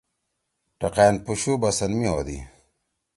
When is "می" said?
1.99-2.07